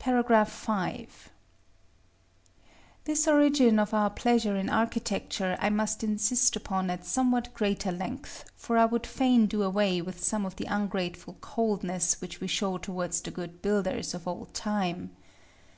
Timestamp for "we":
12.38-12.48